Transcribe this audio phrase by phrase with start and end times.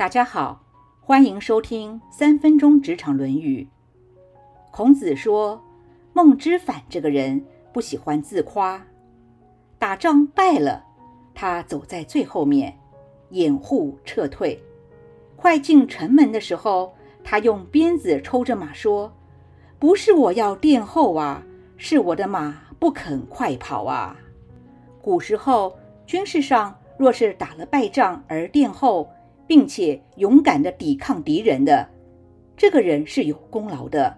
[0.00, 0.62] 大家好，
[0.98, 3.68] 欢迎收听三分钟职场论语。
[4.70, 5.62] 孔子说，
[6.14, 8.82] 孟之反这个人不喜欢自夸，
[9.78, 10.82] 打仗败了，
[11.34, 12.78] 他走在最后面，
[13.28, 14.58] 掩护撤退。
[15.36, 19.12] 快进城门的时候，他用鞭子抽着马说
[19.78, 21.42] ：“不是我要殿后啊，
[21.76, 24.16] 是我的马不肯快跑啊。”
[25.02, 25.76] 古时候
[26.06, 29.06] 军事上，若是打了败仗而殿后。
[29.50, 31.90] 并且勇敢地抵抗敌人的
[32.56, 34.16] 这个人是有功劳的。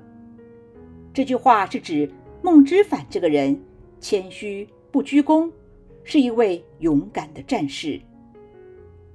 [1.14, 2.12] 这句话是指
[2.42, 3.58] 孟之反这个人
[3.98, 5.50] 谦虚不居功，
[6.04, 7.98] 是一位勇敢的战士。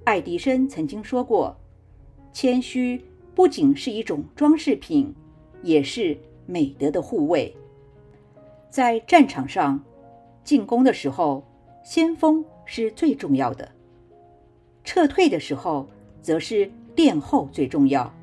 [0.06, 1.56] 爱迪生曾经说过
[2.34, 3.00] ：“谦虚
[3.36, 5.14] 不仅是一种装饰品，
[5.62, 7.56] 也是美德的护卫。”
[8.72, 9.80] 在战场上，
[10.44, 11.44] 进攻的时候，
[11.84, 13.68] 先锋是最重要的；
[14.84, 15.88] 撤退的时候，
[16.28, 18.14] 则是殿后最重要，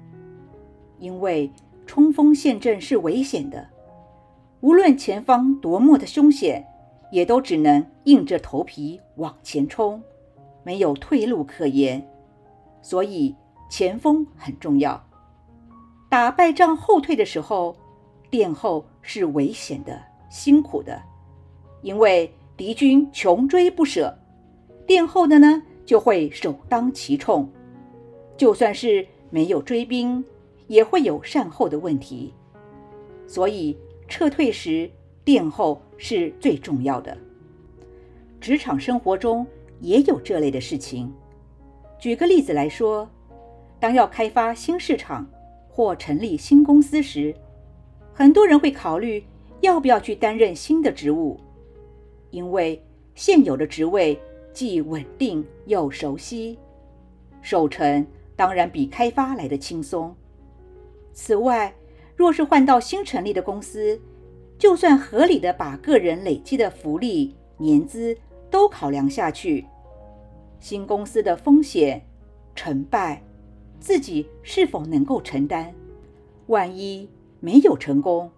[0.99, 1.51] 因为
[1.87, 3.67] 冲锋陷阵是危险的，
[4.61, 6.67] 无论前方多么的凶险，
[7.11, 10.03] 也都只能硬着头皮往前冲，
[10.65, 12.07] 没有退路可言。
[12.83, 13.35] 所以
[13.71, 15.03] 前锋很重要。
[16.11, 17.75] 打败仗后退的时候，
[18.29, 21.01] 殿后是危险的、辛苦的，
[21.81, 24.15] 因为敌军穷追不舍，
[24.87, 27.51] 殿后的呢就会首当其冲。
[28.37, 30.25] 就算是没有追兵，
[30.67, 32.33] 也会有善后的问题，
[33.27, 33.77] 所以
[34.09, 34.91] 撤退时
[35.25, 37.17] 殿后是最重要的。
[38.41, 39.47] 职场生活中
[39.81, 41.13] 也有这类的事情。
[41.99, 43.09] 举个例子来说，
[43.81, 45.27] 当要开发新市场
[45.69, 47.35] 或成立新公司时，
[48.13, 49.25] 很多人会考虑
[49.61, 51.41] 要不要去担任新的职务，
[52.31, 52.83] 因为
[53.15, 54.21] 现有的职位
[54.53, 56.59] 既稳定又熟悉，
[57.41, 58.07] 守成。
[58.37, 60.15] 当然比开发来的轻松。
[61.13, 61.75] 此外，
[62.17, 64.01] 若是换到新成立的公司，
[64.59, 68.17] 就算合理的把个人累积的福利、年资
[68.51, 69.65] 都考量下去，
[70.61, 72.05] 新公司的风险、
[72.55, 73.23] 成败，
[73.81, 75.73] 自己是否能够承担？
[76.47, 77.09] 万一
[77.41, 78.31] 没有成功，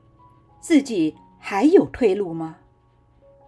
[0.60, 2.56] 自己还有退路吗？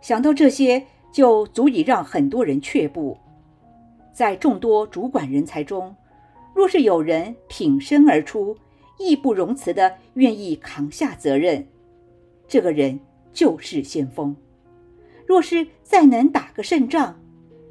[0.00, 3.18] 想到这些，就足以让很多人却步。
[4.12, 5.94] 在众多主管人才中，
[6.58, 8.56] 若是有人挺身而出，
[8.98, 11.64] 义不容辞的愿意扛下责任，
[12.48, 12.98] 这个人
[13.32, 14.34] 就是先锋。
[15.24, 17.14] 若是再能打个胜仗，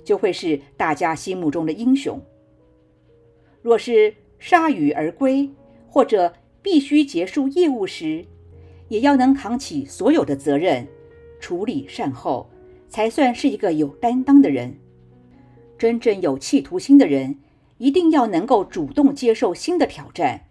[0.05, 2.17] 就会是大家心目中的英雄。
[3.61, 5.49] 若是铩羽而归，
[5.89, 8.23] 或者必须结束业务时，
[8.87, 10.87] 也要能扛起所有的责任，
[11.41, 12.49] 处理善后，
[12.87, 14.73] 才算是一个有担当的人。
[15.77, 17.37] 真正有企图心的人。
[17.77, 20.41] 一定要能够主动接受新的挑战，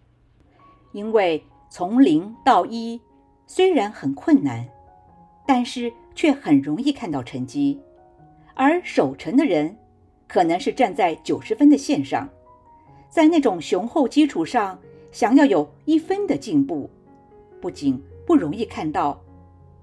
[0.93, 3.01] 因为从零到一
[3.47, 4.67] 虽然很困难，
[5.47, 7.81] 但是却很容易看到成绩。
[8.55, 9.77] 而守成的人，
[10.27, 12.29] 可能是站在九十分的线上，
[13.11, 14.79] 在那种雄厚基础上，
[15.13, 16.89] 想要有一分的进步，
[17.61, 19.21] 不仅不容易看到，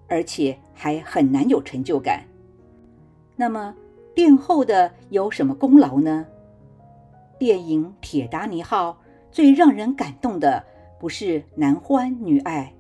[0.08, 2.24] 而且还很难有成就感。
[3.36, 3.76] 那么
[4.16, 6.26] 殿后的有什么功劳呢？
[7.44, 8.92] 电影《铁达尼号》
[9.30, 10.64] 最让人感动的，
[10.98, 12.74] 不是男欢女爱，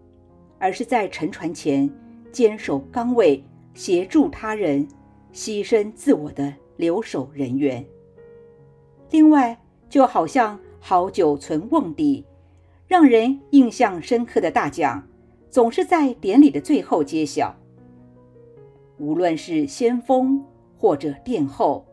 [0.57, 1.94] 而是在沉船前
[2.31, 4.88] 坚守岗位、协助他人、
[5.34, 7.85] 牺牲自我的留守人员。
[9.12, 9.59] 另外，
[9.90, 12.25] 就好像好酒存瓮底，
[12.88, 15.06] 让人印象深刻的大奖，
[15.50, 17.53] 总是在典礼的最后揭晓。
[18.97, 20.41] 无论是先锋
[20.78, 21.85] 或者殿后，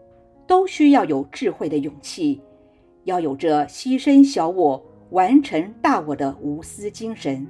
[0.46, 2.40] 都需要有智慧的勇气。
[3.04, 7.46] 要有着牺牲小我、完成大我的无私精神。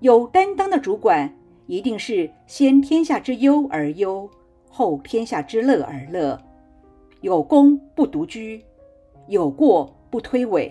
[0.00, 1.32] 有担当的主管，
[1.66, 4.28] 一定是先天下之忧而忧，
[4.68, 6.40] 后天下之乐而乐。
[7.22, 8.62] 有功不独居，
[9.26, 10.70] 有过不推诿，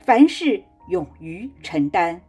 [0.00, 2.20] 凡事勇于承担。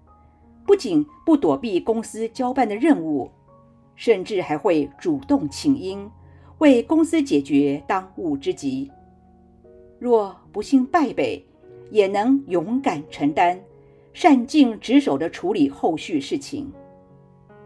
[0.65, 3.29] 不仅不躲避公司交办的任务，
[3.95, 6.09] 甚至还会主动请缨，
[6.59, 8.89] 为公司解决当务之急。
[10.03, 11.41] 若不幸败北，
[11.89, 13.57] 也能勇敢承担，
[14.11, 16.69] 善尽职守的处理后续事情。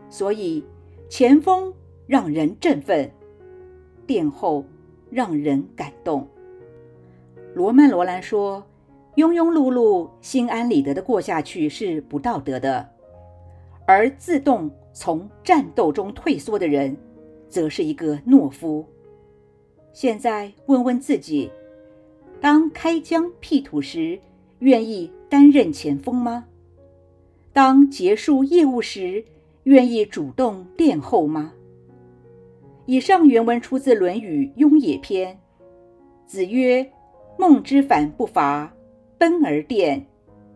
[0.07, 0.63] 所以，
[1.09, 1.73] 前锋
[2.05, 3.11] 让人振奋，
[4.05, 4.63] 殿后
[5.09, 6.27] 让人感动。
[7.55, 8.63] 罗曼·罗兰说
[9.17, 12.87] ：“庸庸碌碌、心安理得的过下去是不道德的，
[13.87, 16.95] 而自动从战斗中退缩的人，
[17.49, 18.85] 则是一个懦夫。”
[19.91, 21.49] 现在问问自己。
[22.39, 24.19] 当开疆辟土时，
[24.59, 26.45] 愿意担任前锋吗？
[27.51, 29.25] 当结束业务时，
[29.63, 31.53] 愿意主动殿后吗？
[32.85, 35.33] 以上原文出自《论语·雍也篇》。
[36.25, 36.89] 子曰
[37.37, 38.71] ：“孟之反不伐，
[39.17, 40.05] 奔而殿，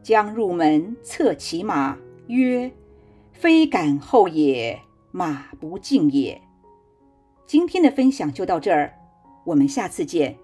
[0.03, 2.71] 将入门，策其马，曰
[3.33, 4.79] ：‘非敢后也，
[5.11, 6.39] 马不进也。’”
[7.47, 8.93] 今天的分享就到这儿，
[9.43, 10.37] 我们下次见。